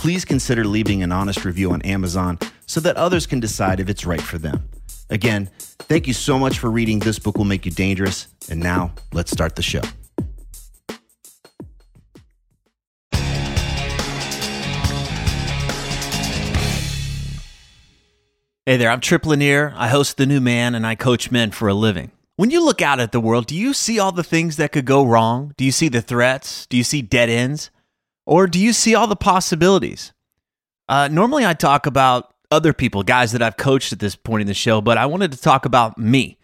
[0.00, 4.06] please consider leaving an honest review on Amazon so that others can decide if it's
[4.06, 4.66] right for them.
[5.10, 8.28] Again, thank you so much for reading This Book Will Make You Dangerous.
[8.48, 9.82] And now, let's start the show.
[18.64, 19.74] Hey there, I'm Trip Lanier.
[19.76, 22.10] I host The New Man and I coach men for a living.
[22.36, 24.86] When you look out at the world, do you see all the things that could
[24.86, 25.52] go wrong?
[25.58, 26.64] Do you see the threats?
[26.68, 27.70] Do you see dead ends?
[28.30, 30.12] Or do you see all the possibilities?
[30.88, 34.46] Uh, normally, I talk about other people, guys that I've coached at this point in
[34.46, 36.38] the show, but I wanted to talk about me.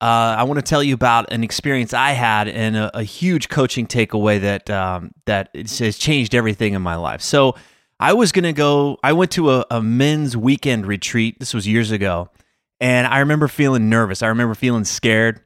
[0.00, 3.48] Uh, I want to tell you about an experience I had and a, a huge
[3.48, 7.20] coaching takeaway that um, that has changed everything in my life.
[7.20, 7.56] So,
[7.98, 11.40] I was to go, I went to a, a men's weekend retreat.
[11.40, 12.30] This was years ago.
[12.78, 14.22] And I remember feeling nervous.
[14.22, 15.40] I remember feeling scared.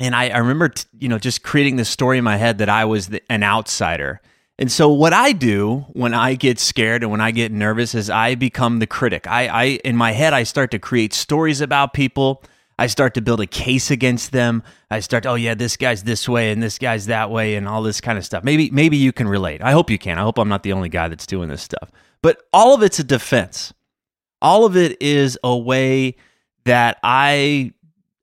[0.00, 2.68] And I, I remember, t- you know, just creating this story in my head that
[2.68, 4.20] I was the, an outsider.
[4.58, 8.10] And so what I do when I get scared and when I get nervous is
[8.10, 9.26] I become the critic.
[9.26, 12.42] I, I in my head I start to create stories about people.
[12.78, 14.62] I start to build a case against them.
[14.90, 17.82] I start, oh yeah, this guy's this way and this guy's that way and all
[17.82, 18.44] this kind of stuff.
[18.44, 19.62] Maybe maybe you can relate.
[19.62, 20.18] I hope you can.
[20.18, 21.90] I hope I'm not the only guy that's doing this stuff.
[22.22, 23.72] But all of it's a defense.
[24.40, 26.16] All of it is a way
[26.64, 27.72] that I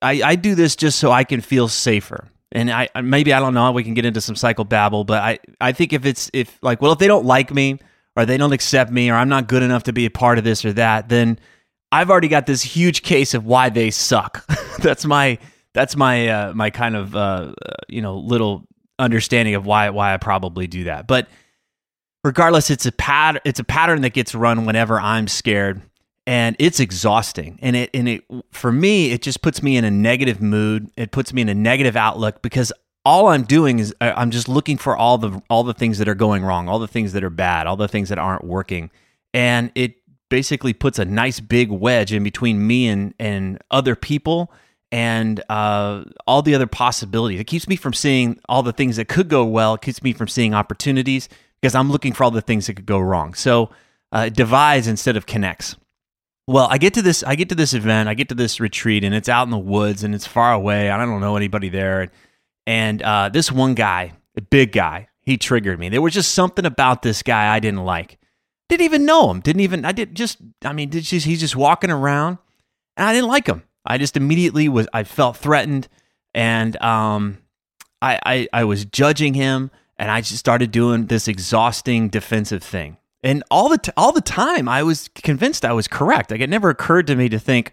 [0.02, 3.54] I, I do this just so I can feel safer and I maybe I don't
[3.54, 6.82] know we can get into some psychobabble, but I I think if it's if like
[6.82, 7.78] well if they don't like me
[8.16, 10.44] or they don't accept me or I'm not good enough to be a part of
[10.44, 11.38] this or that, then
[11.92, 14.44] I've already got this huge case of why they suck.
[14.78, 15.38] that's my
[15.74, 17.54] that's my uh, my kind of uh,
[17.88, 18.66] you know little
[18.98, 21.06] understanding of why why I probably do that.
[21.06, 21.28] But
[22.24, 25.82] regardless, it's a pat it's a pattern that gets run whenever I'm scared
[26.30, 29.90] and it's exhausting and it and it for me it just puts me in a
[29.90, 32.72] negative mood it puts me in a negative outlook because
[33.04, 36.14] all i'm doing is i'm just looking for all the all the things that are
[36.14, 38.92] going wrong all the things that are bad all the things that aren't working
[39.34, 39.96] and it
[40.28, 44.52] basically puts a nice big wedge in between me and and other people
[44.92, 47.38] and uh, all the other possibilities.
[47.38, 49.74] It keeps me from seeing all the things that could go well.
[49.74, 51.28] It keeps me from seeing opportunities
[51.60, 53.34] because I'm looking for all the things that could go wrong.
[53.34, 53.70] So
[54.10, 55.76] uh, it divides instead of connects.
[56.50, 59.04] Well, I get to this I get to this event, I get to this retreat
[59.04, 60.90] and it's out in the woods and it's far away.
[60.90, 62.10] I don't know anybody there.
[62.66, 65.90] And uh, this one guy, a big guy, he triggered me.
[65.90, 68.18] There was just something about this guy I didn't like.
[68.68, 69.38] Didn't even know him.
[69.38, 72.38] Didn't even I did just I mean, did just, he's just walking around
[72.96, 73.62] and I didn't like him.
[73.86, 75.86] I just immediately was I felt threatened
[76.34, 77.38] and um
[78.02, 82.96] I I, I was judging him and I just started doing this exhausting defensive thing.
[83.22, 86.30] And all the t- all the time, I was convinced I was correct.
[86.30, 87.72] Like it never occurred to me to think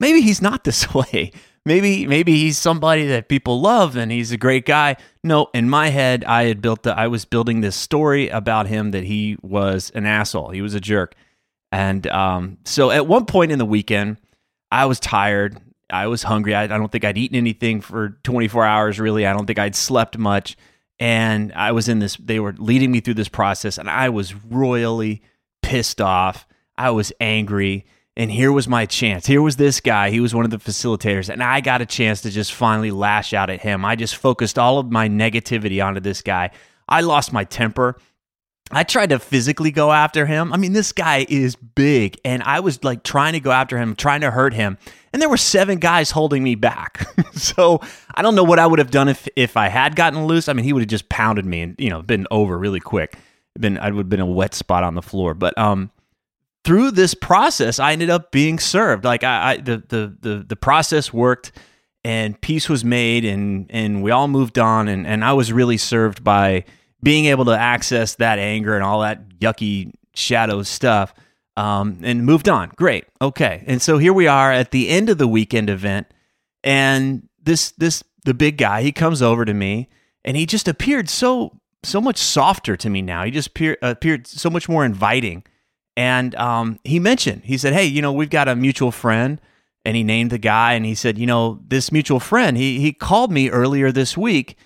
[0.00, 1.32] maybe he's not this way.
[1.64, 4.96] Maybe maybe he's somebody that people love and he's a great guy.
[5.22, 8.92] No, in my head, I had built the, I was building this story about him
[8.92, 10.50] that he was an asshole.
[10.50, 11.14] He was a jerk.
[11.70, 14.16] And um, so at one point in the weekend,
[14.70, 15.58] I was tired.
[15.90, 16.54] I was hungry.
[16.54, 18.98] I, I don't think I'd eaten anything for 24 hours.
[18.98, 20.56] Really, I don't think I'd slept much
[21.00, 22.16] and I was in this.
[22.16, 25.22] They were leading me through this process, and I was royally
[25.62, 26.46] pissed off.
[26.76, 27.86] I was angry,
[28.16, 29.26] and here was my chance.
[29.26, 30.10] Here was this guy.
[30.10, 33.32] He was one of the facilitators, and I got a chance to just finally lash
[33.32, 33.84] out at him.
[33.84, 36.50] I just focused all of my negativity onto this guy.
[36.88, 37.98] I lost my temper.
[38.70, 40.52] I tried to physically go after him.
[40.52, 43.96] I mean, this guy is big, and I was like trying to go after him,
[43.96, 44.76] trying to hurt him,
[45.12, 47.08] and there were seven guys holding me back.
[47.32, 47.80] so
[48.14, 50.48] I don't know what I would have done if if I had gotten loose.
[50.48, 53.16] I mean, he would have just pounded me and you know been over really quick.
[53.58, 55.34] Been I would have been a wet spot on the floor.
[55.34, 55.90] But um,
[56.64, 59.04] through this process, I ended up being served.
[59.04, 61.52] Like I, I the, the the the process worked,
[62.04, 65.78] and peace was made, and and we all moved on, and and I was really
[65.78, 66.64] served by
[67.02, 71.14] being able to access that anger and all that yucky shadow stuff
[71.56, 72.70] um, and moved on.
[72.76, 73.04] Great.
[73.20, 73.64] Okay.
[73.66, 76.06] And so here we are at the end of the weekend event.
[76.64, 79.88] And this, this, the big guy, he comes over to me
[80.24, 83.24] and he just appeared so, so much softer to me now.
[83.24, 85.44] He just appeared, appeared so much more inviting.
[85.96, 89.40] And um, he mentioned, he said, Hey, you know, we've got a mutual friend.
[89.84, 92.92] And he named the guy and he said, You know, this mutual friend, he, he
[92.92, 94.56] called me earlier this week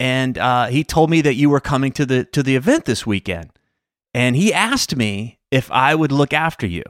[0.00, 3.06] and uh, he told me that you were coming to the to the event this
[3.06, 3.50] weekend,
[4.14, 6.84] and he asked me if I would look after you.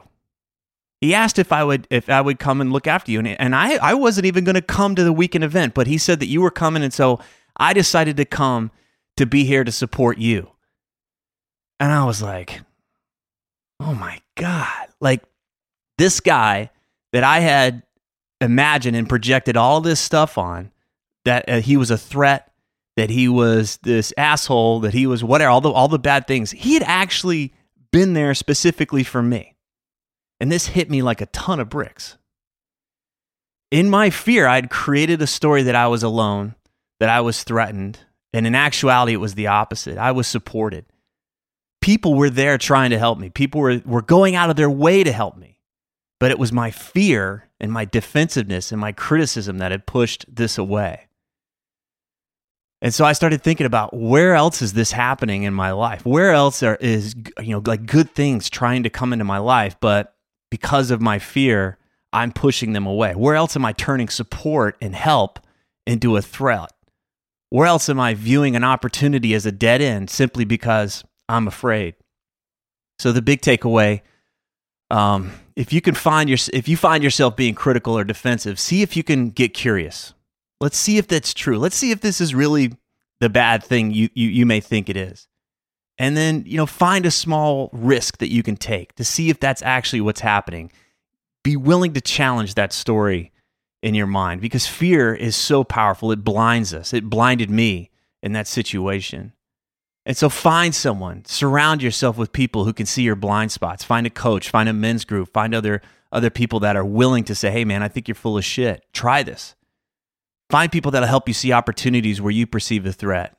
[1.01, 3.55] He asked if I would if I would come and look after you, and, and
[3.55, 6.27] I I wasn't even going to come to the weekend event, but he said that
[6.27, 7.19] you were coming, and so
[7.57, 8.71] I decided to come
[9.17, 10.51] to be here to support you.
[11.79, 12.61] And I was like,
[13.79, 15.23] oh my god, like
[15.97, 16.69] this guy
[17.11, 17.83] that I had
[18.41, 20.71] imagined and projected all this stuff on
[21.25, 22.51] that uh, he was a threat
[22.99, 26.51] that he was this asshole, that he was whatever, all the all the bad things.
[26.51, 27.53] He had actually
[27.91, 29.55] been there specifically for me.
[30.39, 32.17] And this hit me like a ton of bricks.
[33.71, 36.55] In my fear, I'd created a story that I was alone,
[36.99, 37.99] that I was threatened,
[38.33, 39.97] and in actuality, it was the opposite.
[39.97, 40.85] I was supported.
[41.81, 43.29] People were there trying to help me.
[43.29, 45.59] People were, were going out of their way to help me.
[46.19, 50.57] But it was my fear and my defensiveness and my criticism that had pushed this
[50.57, 51.08] away.
[52.81, 56.05] And so I started thinking about where else is this happening in my life?
[56.05, 59.75] Where else are, is you know like good things trying to come into my life,
[59.81, 60.15] but
[60.49, 61.77] because of my fear,
[62.13, 63.13] I'm pushing them away.
[63.13, 65.39] Where else am I turning support and help
[65.85, 66.71] into a threat?
[67.49, 71.95] Where else am I viewing an opportunity as a dead end simply because I'm afraid?
[72.97, 74.01] So the big takeaway
[74.91, 78.81] um, if you can find your if you find yourself being critical or defensive, see
[78.81, 80.13] if you can get curious.
[80.59, 81.57] Let's see if that's true.
[81.57, 82.73] Let's see if this is really
[83.19, 85.27] the bad thing you, you, you may think it is.
[85.97, 89.39] And then, you know, find a small risk that you can take to see if
[89.39, 90.71] that's actually what's happening.
[91.43, 93.31] Be willing to challenge that story
[93.81, 96.11] in your mind because fear is so powerful.
[96.11, 96.93] It blinds us.
[96.93, 97.91] It blinded me
[98.21, 99.33] in that situation.
[100.05, 103.83] And so find someone, surround yourself with people who can see your blind spots.
[103.83, 107.35] Find a coach, find a men's group, find other other people that are willing to
[107.35, 108.83] say, "Hey man, I think you're full of shit.
[108.93, 109.55] Try this."
[110.49, 113.37] Find people that'll help you see opportunities where you perceive a threat.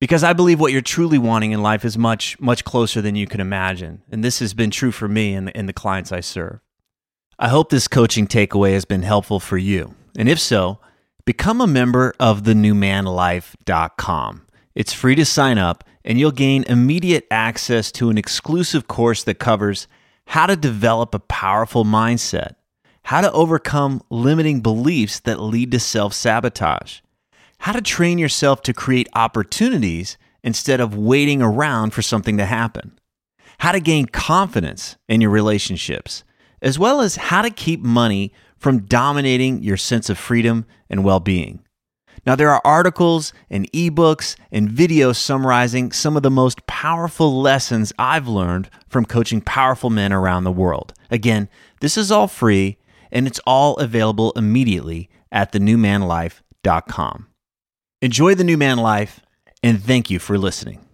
[0.00, 3.26] Because I believe what you're truly wanting in life is much, much closer than you
[3.26, 4.02] can imagine.
[4.10, 6.60] And this has been true for me and, and the clients I serve.
[7.38, 9.94] I hope this coaching takeaway has been helpful for you.
[10.16, 10.78] And if so,
[11.24, 14.46] become a member of thenewmanlife.com.
[14.74, 19.38] It's free to sign up, and you'll gain immediate access to an exclusive course that
[19.38, 19.86] covers
[20.26, 22.54] how to develop a powerful mindset
[23.12, 27.00] how to overcome limiting beliefs that lead to self sabotage,
[27.58, 32.98] how to train yourself to create opportunities instead of waiting around for something to happen,
[33.58, 36.24] how to gain confidence in your relationships,
[36.62, 41.20] as well as how to keep money from dominating your sense of freedom and well
[41.20, 41.62] being.
[42.24, 47.92] Now, there are articles and ebooks and videos summarizing some of the most powerful lessons
[47.98, 50.94] I've learned from coaching powerful men around the world.
[51.10, 51.50] Again,
[51.80, 52.78] this is all free
[53.12, 57.26] and it's all available immediately at thenewmanlife.com.
[58.00, 59.20] Enjoy the new man life,
[59.62, 60.84] and thank you for listening.